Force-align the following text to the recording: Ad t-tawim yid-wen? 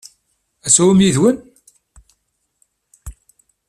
Ad 0.65 0.71
t-tawim 0.71 0.99
yid-wen? 1.03 1.37